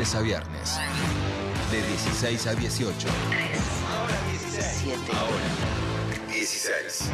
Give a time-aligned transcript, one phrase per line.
[0.00, 0.78] lunes a viernes.
[1.70, 3.08] De 16 a 18.
[3.86, 4.94] Ahora 16.
[5.12, 7.10] Ahora 16.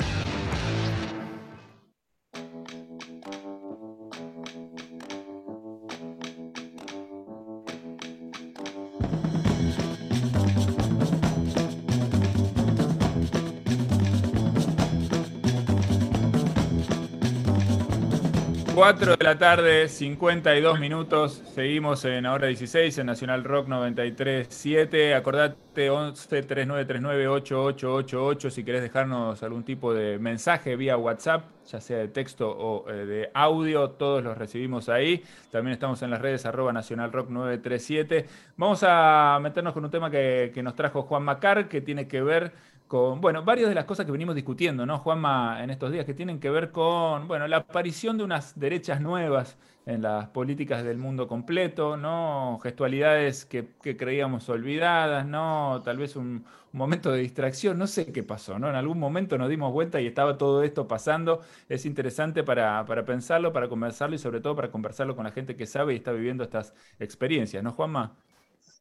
[18.86, 21.42] Cuatro de la tarde, 52 minutos.
[21.56, 25.12] Seguimos en Ahora 16 en Nacional Rock 93.7.
[25.12, 31.98] Acordate 11 3939 8888 si querés dejarnos algún tipo de mensaje vía WhatsApp, ya sea
[31.98, 33.90] de texto o eh, de audio.
[33.90, 35.24] Todos los recibimos ahí.
[35.50, 38.24] También estamos en las redes arroba Nacional Rock 937.
[38.56, 42.52] Vamos a meternos con un tema que nos trajo Juan Macar, que tiene que ver
[42.86, 46.14] con, bueno, varias de las cosas que venimos discutiendo, ¿no, Juanma, en estos días, que
[46.14, 50.98] tienen que ver con, bueno, la aparición de unas derechas nuevas en las políticas del
[50.98, 52.58] mundo completo, ¿no?
[52.62, 55.82] Gestualidades que, creíamos olvidadas, ¿no?
[55.84, 58.68] Tal vez un, momento de distracción, no sé qué pasó, ¿no?
[58.68, 61.40] En algún momento nos dimos vuelta y estaba todo esto pasando.
[61.68, 65.56] Es interesante para, para pensarlo, para conversarlo y sobre todo para conversarlo con la gente
[65.56, 68.16] que sabe y está viviendo estas experiencias, ¿no, Juanma?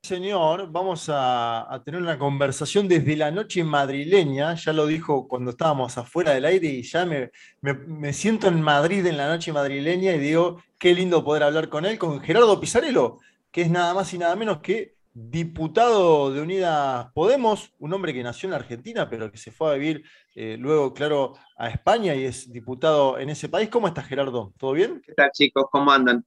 [0.06, 5.98] Señor, vamos a, tener una conversación desde la noche madrileña, ya lo dijo cuando estábamos
[5.98, 10.62] afuera del aire y ya me, siento en Madrid en la noche madrileña y digo,
[10.78, 13.18] qué lindo poder hablar con él, con Gerardo Pizarello,
[13.50, 18.22] que es nada más y nada menos que diputado de Unidas Podemos, un hombre que
[18.22, 20.04] nació en la Argentina, pero que se fue a vivir
[20.36, 23.70] eh, luego, claro, a España y es diputado en ese país.
[23.70, 24.54] ¿Cómo estás, Gerardo?
[24.60, 25.02] ¿Todo bien?
[25.04, 25.66] ¿Qué tal, chicos?
[25.72, 26.24] ¿Cómo andan?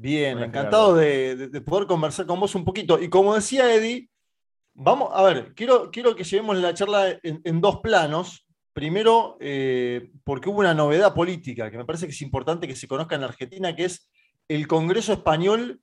[0.00, 2.98] Bien, encantado de, poder conversar con vos un poquito.
[2.98, 4.08] Y como decía Eddie,
[4.72, 8.46] vamos, a ver, quiero, quiero que llevemos la charla en, dos planos.
[8.72, 12.88] Primero, eh, porque hubo una novedad política que me parece que es importante que se
[12.88, 14.10] conozca en Argentina, que es
[14.48, 15.82] el Congreso Español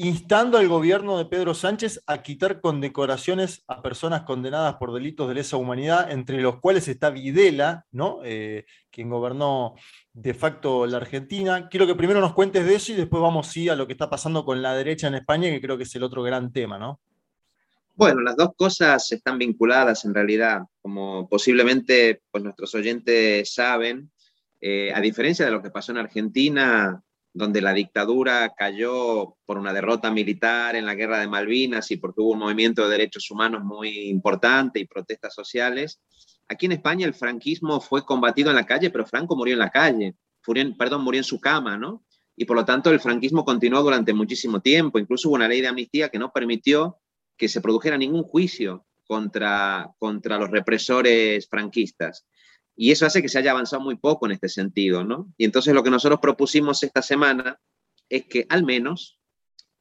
[0.00, 5.34] instando al gobierno de Pedro Sánchez a quitar condecoraciones a personas condenadas por delitos de
[5.34, 8.20] lesa humanidad, entre los cuales está Videla, ¿no?
[8.24, 9.74] Eh, quien gobernó
[10.12, 11.68] de facto la Argentina.
[11.68, 14.08] Quiero que primero nos cuentes de eso y después vamos sí, a lo que está
[14.08, 17.00] pasando con la derecha en España, que creo que es el otro gran tema, ¿no?
[17.96, 20.62] Bueno, las dos cosas están vinculadas en realidad.
[20.80, 24.12] Como posiblemente pues, nuestros oyentes saben,
[24.60, 27.02] eh, a diferencia de lo que pasó en Argentina,
[27.38, 32.20] donde la dictadura cayó por una derrota militar en la guerra de Malvinas y porque
[32.20, 36.00] hubo un movimiento de derechos humanos muy importante y protestas sociales.
[36.48, 39.70] Aquí en España el franquismo fue combatido en la calle, pero Franco murió en la
[39.70, 40.16] calle,
[40.76, 42.04] perdón, murió en su cama, ¿no?
[42.36, 44.98] Y por lo tanto el franquismo continuó durante muchísimo tiempo.
[44.98, 46.98] Incluso hubo una ley de amnistía que no permitió
[47.36, 52.26] que se produjera ningún juicio contra, contra los represores franquistas.
[52.80, 55.34] Y eso hace que se haya avanzado muy poco en este sentido, ¿no?
[55.36, 57.60] Y entonces lo que nosotros propusimos esta semana
[58.08, 59.18] es que al menos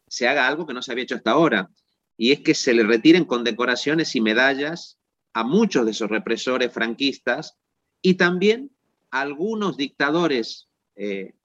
[0.08, 1.69] se haga algo que no se había hecho hasta ahora,
[2.18, 4.97] y es que se le retiren condecoraciones y medallas
[5.34, 7.56] a muchos de esos represores franquistas
[8.02, 8.72] y también
[9.12, 11.35] a algunos dictadores eh,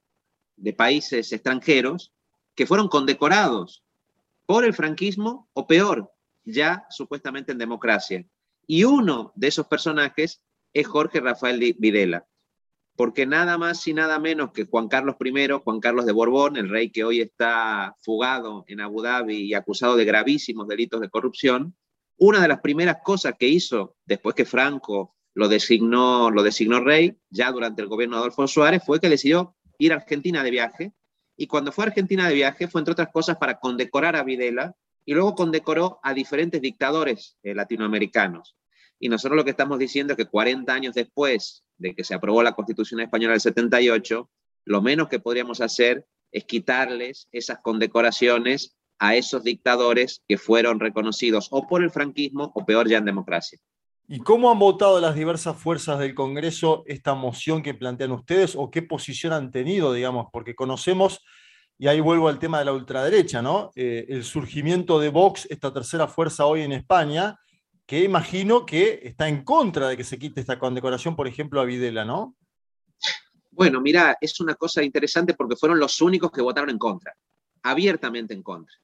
[0.56, 2.14] de países extranjeros
[2.54, 3.84] que fueron condecorados
[4.46, 6.10] por el franquismo o peor,
[6.44, 8.24] ya supuestamente en democracia.
[8.66, 10.40] Y uno de esos personajes
[10.72, 12.26] es Jorge Rafael Videla,
[12.96, 16.68] porque nada más y nada menos que Juan Carlos I, Juan Carlos de Borbón, el
[16.68, 21.74] rey que hoy está fugado en Abu Dhabi y acusado de gravísimos delitos de corrupción,
[22.18, 27.16] una de las primeras cosas que hizo después que Franco lo designó, lo designó rey,
[27.30, 30.92] ya durante el gobierno de Adolfo Suárez, fue que decidió ir a Argentina de viaje.
[31.36, 34.76] Y cuando fue a Argentina de viaje fue, entre otras cosas, para condecorar a Videla
[35.04, 38.56] y luego condecoró a diferentes dictadores eh, latinoamericanos.
[39.02, 42.40] Y nosotros lo que estamos diciendo es que 40 años después de que se aprobó
[42.40, 44.30] la Constitución Española del 78,
[44.66, 51.48] lo menos que podríamos hacer es quitarles esas condecoraciones a esos dictadores que fueron reconocidos
[51.50, 53.58] o por el franquismo o peor ya en democracia.
[54.06, 58.70] ¿Y cómo han votado las diversas fuerzas del Congreso esta moción que plantean ustedes o
[58.70, 60.28] qué posición han tenido, digamos?
[60.32, 61.24] Porque conocemos,
[61.76, 63.72] y ahí vuelvo al tema de la ultraderecha, ¿no?
[63.74, 67.36] Eh, el surgimiento de Vox, esta tercera fuerza hoy en España,
[67.92, 71.66] que imagino que está en contra de que se quite esta condecoración, por ejemplo, a
[71.66, 72.34] Videla, ¿no?
[73.50, 77.14] Bueno, mira, es una cosa interesante porque fueron los únicos que votaron en contra,
[77.62, 78.74] abiertamente en contra.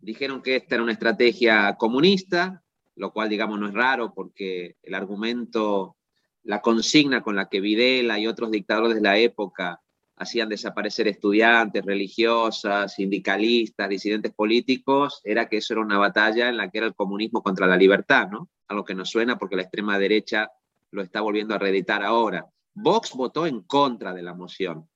[0.00, 2.62] Dijeron que esta era una estrategia comunista,
[2.96, 5.98] lo cual, digamos, no es raro porque el argumento,
[6.44, 9.82] la consigna con la que Videla y otros dictadores de la época
[10.20, 16.70] hacían desaparecer estudiantes, religiosas, sindicalistas, disidentes políticos, era que eso era una batalla en la
[16.70, 18.50] que era el comunismo contra la libertad, ¿no?
[18.68, 20.50] A lo que nos suena porque la extrema derecha
[20.90, 22.46] lo está volviendo a reeditar ahora.
[22.74, 24.86] Vox votó en contra de la moción.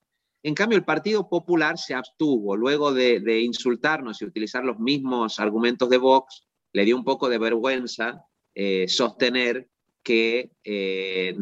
[0.42, 5.88] En cambio, el Partido Popular se abstuvo luego de, insultarnos y utilizar los mismos argumentos
[5.88, 9.70] de Vox, le dio un poco de vergüenza eh, sostener
[10.02, 11.34] que, eh,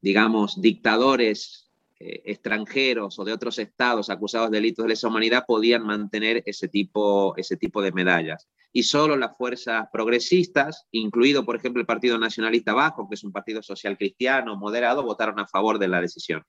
[0.00, 1.64] digamos, dictadores
[2.00, 6.66] eh, extranjeros o de otros estados acusados de delitos de lesa humanidad podían mantener ese
[6.68, 8.48] tipo, ese tipo de medallas.
[8.72, 13.30] Y solo las fuerzas progresistas, incluido, por ejemplo, el Partido Nacionalista Bajo, que es un
[13.30, 16.42] partido social cristiano moderado, votaron a favor de la decisión.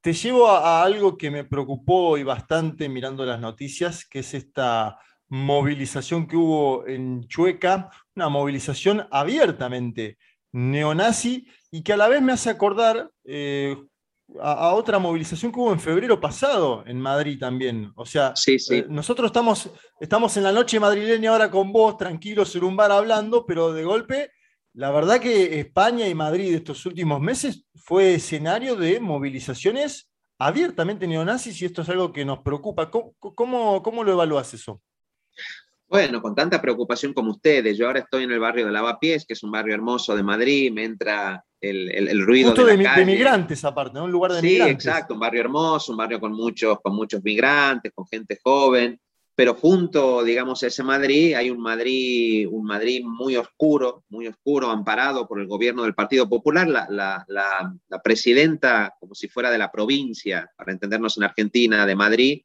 [0.00, 4.96] Te llevo a, algo que me preocupó y bastante mirando las noticias, que es esta
[5.28, 10.18] movilización que hubo en Chueca, una movilización abiertamente
[10.52, 13.76] neonazi y que a la vez me hace acordar eh,
[14.40, 17.92] a, otra movilización que hubo en febrero pasado en Madrid también.
[17.96, 19.70] O sea, eh, nosotros estamos,
[20.00, 23.84] estamos en la noche madrileña ahora con vos, tranquilos en un bar hablando, pero de
[23.84, 24.30] golpe
[24.74, 31.60] la verdad que España y Madrid estos últimos meses fue escenario de movilizaciones abiertamente neonazis
[31.60, 32.90] y esto es algo que nos preocupa.
[32.90, 33.14] ¿Cómo,
[33.82, 34.80] cómo, lo evalúas eso?
[35.92, 37.76] Bueno, con tanta preocupación como ustedes.
[37.76, 40.72] Yo ahora estoy en el barrio de Lavapiés, que es un barrio hermoso de Madrid,
[40.72, 44.04] me entra el, el, ruido de, la de, migrantes aparte, ¿no?
[44.04, 44.82] Un lugar de sí, migrantes.
[44.82, 48.98] Sí, exacto, un barrio hermoso, un barrio con muchos, con muchos migrantes, con gente joven
[49.34, 54.70] pero junto, digamos, a ese Madrid hay un Madrid, un Madrid muy oscuro, muy oscuro,
[54.70, 56.68] amparado por el gobierno del Partido Popular.
[56.68, 61.96] La, la, la, presidenta, como si fuera de la provincia, para entendernos en Argentina, de
[61.96, 62.42] Madrid,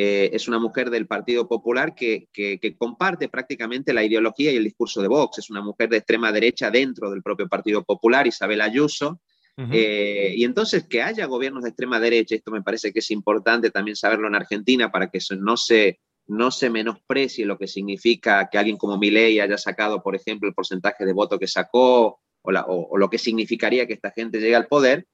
[0.00, 4.62] eh, es una mujer del Partido Popular que, que, comparte prácticamente la ideología y el
[4.62, 5.38] discurso de Vox.
[5.38, 9.20] Es una mujer de extrema derecha dentro del propio Partido Popular, Isabel Ayuso.
[9.72, 13.72] Eh, y entonces que haya gobiernos de extrema derecha, esto me parece que es importante
[13.72, 15.98] también saberlo en Argentina para que eso no se
[16.28, 20.54] no se menosprecie lo que significa que alguien como Milei haya sacado, por ejemplo, el
[20.54, 25.08] porcentaje de voto que sacó o, lo que significaría que esta gente llegue al poder,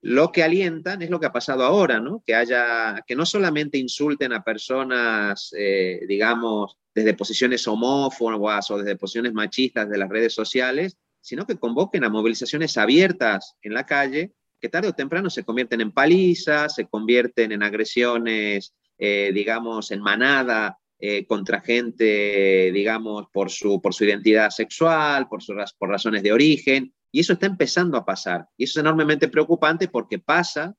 [0.00, 2.22] lo que alientan es lo que ha pasado ahora, ¿no?
[2.24, 8.96] Que haya, que no solamente insulten a personas, eh, digamos, desde posiciones homófobas o desde
[8.96, 14.32] posiciones machistas de las redes sociales, sino que convoquen a movilizaciones abiertas en la calle,
[14.60, 20.00] que tarde o temprano se convierten en palizas, se convierten en agresiones eh, digamos, en
[20.00, 25.40] manada eh, contra gente, digamos, por su, por su identidad sexual, por,
[25.78, 26.92] por razones de origen.
[27.10, 28.48] Y eso está empezando a pasar.
[28.56, 30.74] Y eso es enormemente preocupante porque pasa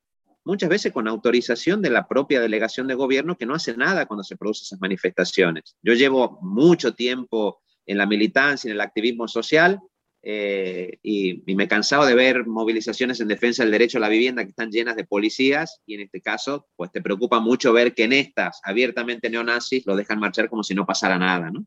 [0.46, 4.24] muchas veces con autorización de la propia delegación de gobierno que no hace nada cuando
[4.24, 5.76] se producen esas manifestaciones.
[5.82, 9.80] Yo llevo mucho tiempo en la militancia, en el activismo social,
[10.22, 14.44] eh, y, me he cansado de ver movilizaciones en defensa del derecho a la vivienda
[14.44, 18.04] que están llenas de policías y en este caso, pues te preocupa mucho ver que
[18.04, 21.66] en estas abiertamente neonazis lo dejan marchar como si no pasara nada, ¿no?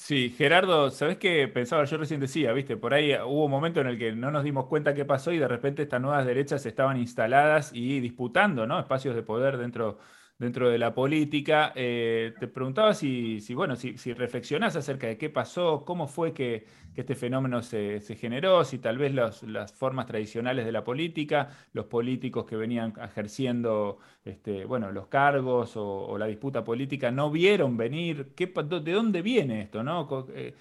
[0.00, 1.84] Sí, Gerardo, ¿sabes qué pensaba?
[1.84, 4.66] Yo recién decía, viste, por ahí hubo un momento en el que no nos dimos
[4.66, 8.78] cuenta qué pasó y de repente estas nuevas derechas estaban instaladas y disputando, ¿no?
[8.78, 9.98] Espacios de poder dentro
[10.38, 11.72] dentro de la política.
[11.74, 16.64] Eh, te preguntaba si, bueno, si, si, reflexionás acerca de qué pasó, cómo fue que,
[16.98, 22.44] este fenómeno se, generó, si tal vez las formas tradicionales de la política, los políticos
[22.44, 28.46] que venían ejerciendo este, bueno, los cargos o, la disputa política no vieron venir, ¿Qué,
[28.46, 29.84] ¿de dónde viene esto?
[29.84, 30.26] ¿no?
[30.34, 30.54] Eh,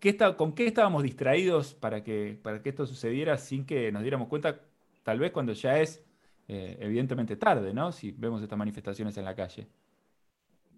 [0.00, 4.02] ¿Qué está, ¿Con qué estábamos distraídos para que, para que esto sucediera sin que nos
[4.02, 4.60] diéramos cuenta,
[5.04, 6.05] tal vez cuando ya es
[6.48, 7.92] eh, evidentemente tarde, ¿no?
[7.92, 9.66] Si vemos estas manifestaciones en la calle.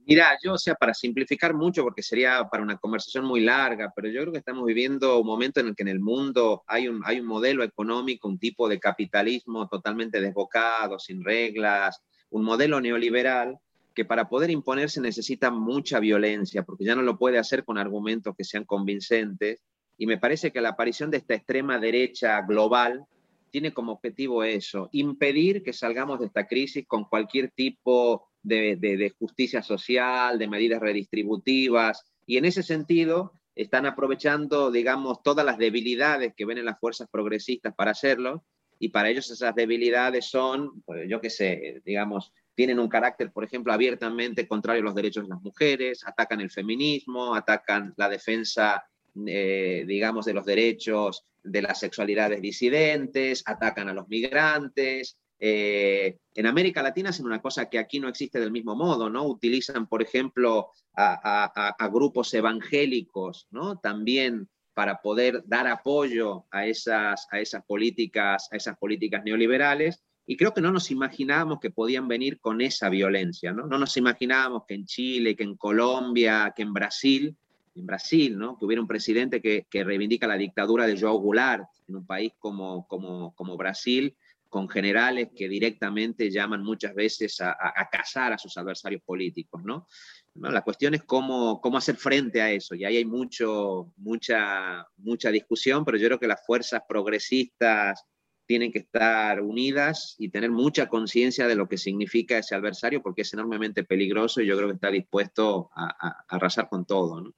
[0.07, 4.09] Mira, yo, o sea, para simplificar mucho, porque sería para una conversación muy larga, pero
[4.09, 7.03] yo creo que estamos viviendo un momento en el que en el mundo hay un,
[7.05, 13.59] hay un modelo económico, un tipo de capitalismo totalmente desbocado, sin reglas, un modelo neoliberal
[13.95, 18.35] que para poder imponerse necesita mucha violencia, porque ya no lo puede hacer con argumentos
[18.35, 19.63] que sean convincentes.
[19.99, 23.05] Y me parece que la aparición de esta extrema derecha global
[23.51, 29.63] tiene como objetivo eso, impedir que salgamos de esta crisis con cualquier tipo de, justicia
[29.63, 36.45] social, de medidas redistributivas, y en ese sentido están aprovechando, digamos, todas las debilidades que
[36.45, 38.45] ven en las fuerzas progresistas para hacerlo,
[38.79, 43.45] y para ellos esas debilidades son, pues, yo qué sé, digamos, tienen un carácter, por
[43.45, 48.85] ejemplo, abiertamente contrario a los derechos de las mujeres, atacan el feminismo, atacan la defensa,
[49.27, 55.19] eh, digamos, de los derechos de las sexualidades disidentes, atacan a los migrantes.
[55.41, 59.27] Eh, en América Latina hacen una cosa que aquí no existe del mismo modo, ¿no?
[59.27, 63.79] Utilizan, por ejemplo, a, grupos evangélicos, ¿no?
[63.79, 70.03] También para poder dar apoyo a esas, a esas políticas, a esas políticas neoliberales.
[70.27, 73.67] Y creo que no nos imaginábamos que podían venir con esa violencia, ¿no?
[73.67, 77.37] No nos imaginábamos que en Chile, que en Colombia, que en Brasil
[77.79, 78.59] en Brasil, ¿no?
[78.59, 82.87] que hubiera un presidente que, reivindica la dictadura de João Goulart en un país como,
[82.87, 84.17] como, como Brasil,
[84.49, 89.87] con generales que directamente llaman muchas veces a, a, cazar a sus adversarios políticos, ¿no?
[90.35, 95.31] la cuestión es cómo, cómo hacer frente a eso, y ahí hay mucho, mucha, mucha
[95.31, 98.05] discusión, pero yo creo que las fuerzas progresistas
[98.49, 103.21] tienen que estar unidas y tener mucha conciencia de lo que significa ese adversario, porque
[103.21, 107.21] es enormemente peligroso y yo creo que está dispuesto a, arrasar con todo.
[107.21, 107.35] ¿no?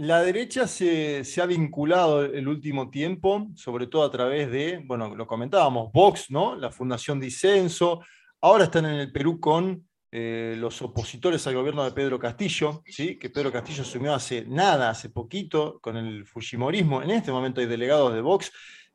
[0.00, 5.26] La derecha se, ha vinculado el último tiempo, sobre todo a través de, bueno, lo
[5.26, 6.56] comentábamos, Vox, ¿no?
[6.56, 8.00] La Fundación Disenso.
[8.40, 13.18] Ahora están en el Perú con eh, los opositores al gobierno de Pedro Castillo, ¿sí?
[13.18, 17.02] que Pedro Castillo asumió hace nada, hace poquito, con el Fujimorismo.
[17.02, 18.50] En este momento hay delegados de Vox.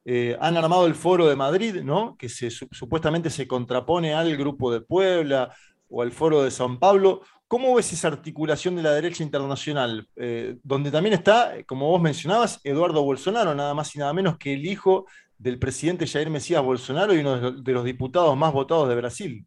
[0.05, 2.17] Eh, han armado el Foro de Madrid, ¿no?
[2.17, 5.55] que supuestamente se contrapone al Grupo de Puebla
[5.87, 7.21] o al Foro de San Pablo.
[7.47, 10.07] ¿Cómo ves esa articulación de la derecha internacional?
[10.15, 14.53] Eh, donde también está, como vos mencionabas, Eduardo Bolsonaro, nada más y nada menos que
[14.53, 15.05] el hijo
[15.37, 19.45] del presidente Jair Mesías Bolsonaro y uno de los diputados más votados de Brasil.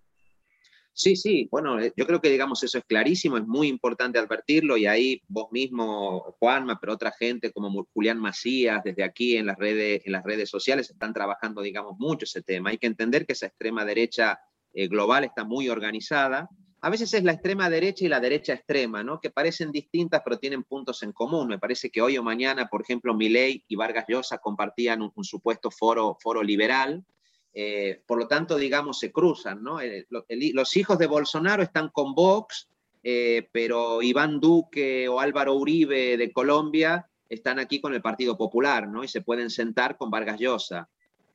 [0.93, 4.77] Sí, sí, bueno, eh, yo creo que digamos eso es clarísimo, es muy importante advertirlo
[4.77, 9.57] y ahí vos mismo, Juanma, pero otra gente como Julián Macías, desde aquí en las
[9.59, 12.71] redes, en las redes sociales están trabajando, digamos, mucho ese tema.
[12.71, 14.41] Hay que entender que esa extrema derecha
[14.73, 16.49] eh, global está muy organizada
[16.81, 19.21] a veces es la extrema derecha y la derecha extrema, ¿no?
[19.21, 21.49] que parecen distintas pero tienen puntos en común.
[21.49, 25.71] Me parece que hoy o mañana, por ejemplo, Milei y Vargas Llosa compartían un, supuesto
[25.71, 27.05] foro, foro liberal,
[27.53, 29.63] eh, por lo tanto, digamos, se cruzan.
[29.63, 29.81] ¿no?
[29.81, 32.69] Eh, los hijos de Bolsonaro están con Vox,
[33.03, 38.89] eh, pero Iván Duque o Álvaro Uribe de Colombia están aquí con el Partido Popular
[38.89, 39.03] ¿no?
[39.03, 40.89] y se pueden sentar con Vargas Llosa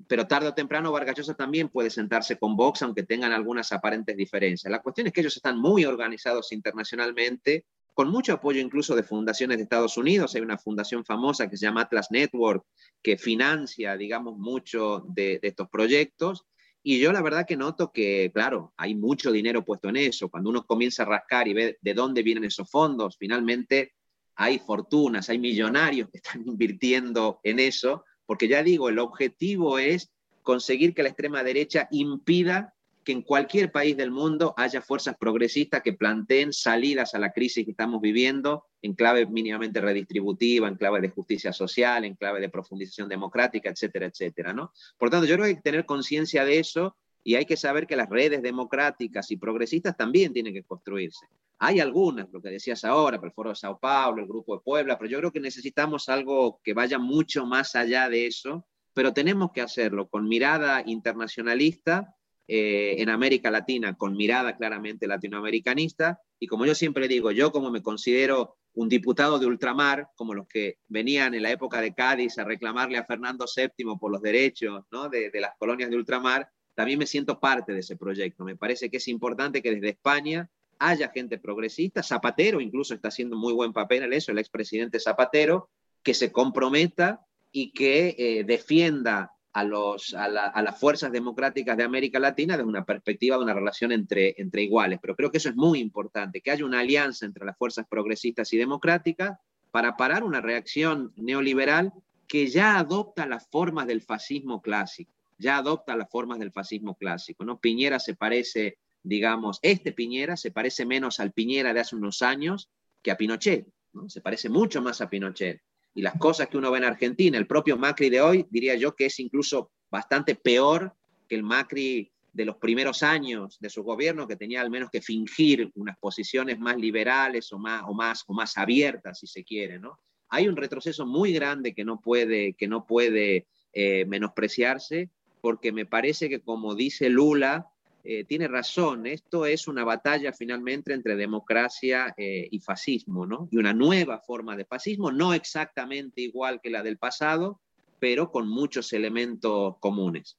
[0.07, 4.15] pero tarde o temprano Vargas Llosa también puede sentarse con Vox, aunque tengan algunas aparentes
[4.15, 4.71] diferencias.
[4.71, 9.57] La cuestión es que ellos están muy organizados internacionalmente, con mucho apoyo incluso de fundaciones
[9.57, 10.33] de Estados Unidos.
[10.35, 12.65] Hay una fundación famosa que se llama Atlas Network,
[13.01, 16.45] que financia, digamos, mucho de, estos proyectos.
[16.81, 20.29] Y yo la verdad que noto que, claro, hay mucho dinero puesto en eso.
[20.29, 23.93] Cuando uno comienza a rascar y ve de dónde vienen esos fondos, finalmente
[24.35, 30.11] hay fortunas, hay millonarios que están invirtiendo en eso porque ya digo, el objetivo es
[30.41, 35.81] conseguir que la extrema derecha impida que en cualquier país del mundo haya fuerzas progresistas
[35.81, 41.01] que planteen salidas a la crisis que estamos viviendo en clave mínimamente redistributiva, en clave
[41.01, 44.71] de justicia social, en clave de profundización democrática, etcétera, etcétera, ¿no?
[44.97, 47.87] Por tanto, yo creo que hay que tener conciencia de eso y hay que saber
[47.87, 51.25] que las redes democráticas y progresistas también tienen que construirse.
[51.59, 54.97] Hay algunas, lo que decías ahora, el Foro de Sao Paulo, el Grupo de Puebla,
[54.97, 59.51] pero yo creo que necesitamos algo que vaya mucho más allá de eso, pero tenemos
[59.51, 62.15] que hacerlo con mirada internacionalista
[62.47, 67.71] eh, en América Latina, con mirada claramente latinoamericanista, y como yo siempre digo, yo como
[67.71, 72.37] me considero un diputado de ultramar, como los que venían en la época de Cádiz
[72.39, 77.05] a reclamarle a Fernando VII por los derechos de las colonias de ultramar, también me
[77.05, 78.43] siento parte de ese proyecto.
[78.43, 80.49] Me parece que es importante que desde España
[80.79, 85.69] haya gente progresista, Zapatero incluso está haciendo muy buen papel en eso, el expresidente Zapatero,
[86.01, 92.67] que se comprometa y que eh, defienda a, las fuerzas democráticas de América Latina desde
[92.67, 94.99] una perspectiva de una relación entre, entre iguales.
[95.01, 98.51] Pero creo que eso es muy importante, que haya una alianza entre las fuerzas progresistas
[98.51, 99.37] y democráticas
[99.71, 101.93] para parar una reacción neoliberal
[102.27, 107.43] que ya adopta las formas del fascismo clásico, ya adopta las formas del fascismo clásico.
[107.43, 107.59] ¿no?
[107.59, 112.71] Piñera se parece digamos, este Piñera se parece menos al Piñera de hace unos años
[113.01, 114.09] que a Pinochet, ¿no?
[114.09, 115.61] se parece mucho más a Pinochet.
[115.93, 118.95] Y las cosas que uno ve en Argentina, el propio Macri de hoy, diría yo
[118.95, 120.95] que es incluso bastante peor
[121.27, 125.01] que el Macri de los primeros años de su gobierno, que tenía al menos que
[125.01, 129.77] fingir unas posiciones más liberales o más, o más, o más abiertas, si se quiere.
[129.77, 129.99] ¿no?
[130.29, 135.11] Hay un retroceso muy grande que no puede, que no puede eh, menospreciarse,
[135.43, 137.67] porque me parece que, como dice Lula,
[138.05, 143.49] eh, tiene razón, esto es una batalla finalmente entre democracia eh, y fascismo, ¿no?
[143.51, 147.59] Y una nueva forma de fascismo, no exactamente igual que la del pasado,
[147.99, 150.37] pero con muchos elementos comunes.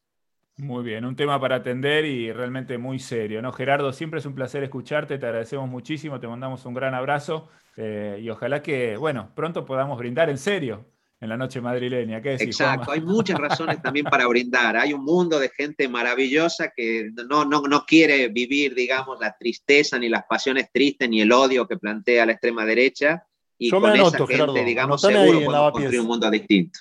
[0.56, 3.52] Muy bien, un tema para atender y realmente muy serio, ¿no?
[3.52, 8.20] Gerardo, siempre es un placer escucharte, te agradecemos muchísimo, te mandamos un gran abrazo eh,
[8.22, 10.93] y ojalá que, bueno, pronto podamos brindar en serio
[11.24, 12.20] en la noche madrileña.
[12.20, 14.76] ¿Qué Exacto, hay muchas razones también para brindar.
[14.76, 19.98] Hay un mundo de gente maravillosa que no, no, no quiere vivir, digamos, la tristeza,
[19.98, 23.24] ni las pasiones tristes, ni el odio que plantea la extrema derecha.
[23.56, 26.80] Y con esa gente, digamos, seguro podemos construir un mundo distinto.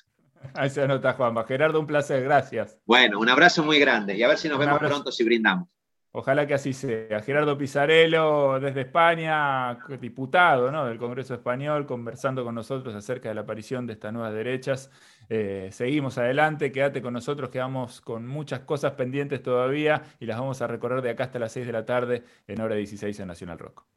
[0.54, 1.46] Ahí se anota, Juanma.
[1.46, 2.78] Gerardo, un placer, gracias.
[2.86, 5.70] Bueno, un abrazo muy grande y a ver si nos vemos pronto si brindamos.
[6.16, 7.22] Ojalá que así sea.
[7.24, 13.88] Gerardo Pizarello, desde España, diputado del Congreso Español, conversando con nosotros acerca de la aparición
[13.88, 14.92] de estas nuevas derechas.
[15.28, 20.62] Eh, seguimos adelante, quédate con nosotros, quedamos con muchas cosas pendientes todavía y las vamos
[20.62, 23.58] a recorrer de acá hasta las 6 de la tarde en hora 16 en Nacional
[23.58, 23.94] Rock.